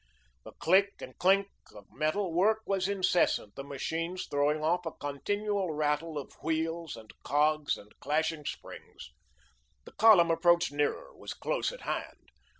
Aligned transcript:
The 0.43 0.53
click 0.53 0.93
and 0.99 1.15
clink 1.19 1.47
of 1.75 1.91
metal 1.91 2.33
work 2.33 2.63
was 2.65 2.87
incessant, 2.87 3.53
the 3.53 3.63
machines 3.63 4.25
throwing 4.25 4.63
off 4.63 4.83
a 4.87 4.91
continual 4.99 5.73
rattle 5.75 6.17
of 6.17 6.33
wheels 6.41 6.97
and 6.97 7.13
cogs 7.21 7.77
and 7.77 7.93
clashing 7.99 8.45
springs. 8.45 9.11
The 9.85 9.91
column 9.93 10.31
approached 10.31 10.71
nearer; 10.71 11.15
was 11.15 11.35
close 11.35 11.71
at 11.71 11.81
hand. 11.81 12.17